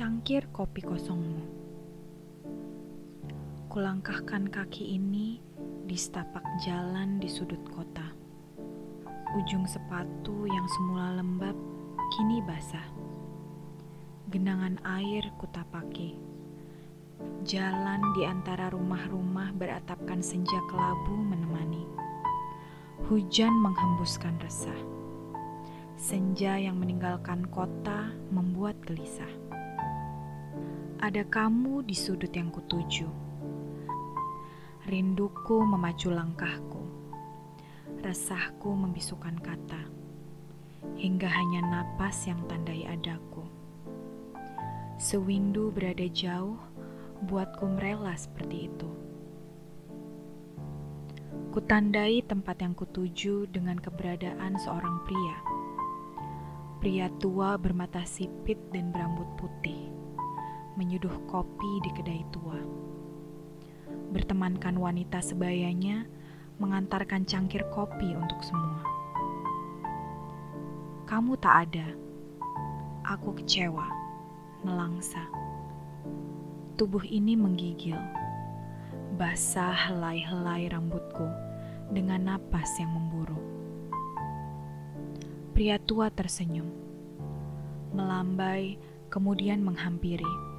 [0.00, 1.44] Cangkir kopi kosongmu.
[3.68, 5.44] Kulangkahkan kaki ini
[5.84, 8.08] di setapak jalan di sudut kota.
[9.36, 11.52] Ujung sepatu yang semula lembab
[12.16, 12.88] kini basah.
[14.32, 16.16] Genangan air kutapaki.
[17.44, 21.84] Jalan di antara rumah-rumah beratapkan senja kelabu menemani.
[23.04, 24.80] Hujan menghembuskan resah.
[26.00, 29.49] Senja yang meninggalkan kota membuat gelisah.
[31.00, 33.08] Ada kamu di sudut yang kutuju.
[34.84, 36.84] Rinduku memacu langkahku.
[38.04, 39.88] Resahku membisukan kata.
[41.00, 43.40] Hingga hanya napas yang tandai adaku.
[45.00, 46.60] Sewindu berada jauh,
[47.24, 48.90] buatku merela seperti itu.
[51.56, 55.36] Kutandai tempat yang kutuju dengan keberadaan seorang pria.
[56.84, 59.99] Pria tua bermata sipit dan berambut putih,
[60.80, 62.56] menyuduh kopi di kedai tua.
[64.16, 66.08] Bertemankan wanita sebayanya,
[66.56, 68.80] mengantarkan cangkir kopi untuk semua.
[71.04, 71.84] Kamu tak ada.
[73.12, 73.92] Aku kecewa,
[74.64, 75.20] nelangsa.
[76.80, 78.00] Tubuh ini menggigil.
[79.20, 81.28] Basah helai-helai rambutku
[81.92, 83.36] dengan napas yang memburu.
[85.52, 86.72] Pria tua tersenyum,
[87.92, 88.80] melambai,
[89.12, 90.49] kemudian menghampiri,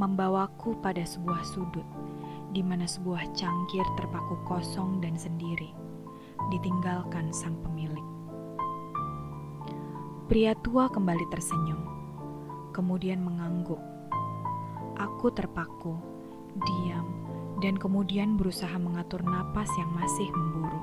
[0.00, 1.84] membawaku pada sebuah sudut
[2.56, 5.70] di mana sebuah cangkir terpaku kosong dan sendiri,
[6.48, 8.02] ditinggalkan sang pemilik.
[10.26, 11.80] Pria tua kembali tersenyum,
[12.72, 13.78] kemudian mengangguk.
[14.96, 16.00] Aku terpaku,
[16.56, 17.06] diam,
[17.60, 20.80] dan kemudian berusaha mengatur napas yang masih memburu.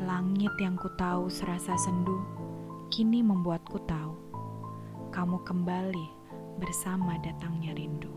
[0.00, 2.18] Langit yang ku tahu serasa sendu,
[2.88, 4.16] kini membuatku tahu
[5.12, 6.17] kamu kembali
[6.58, 8.07] bersama datangnya rindu.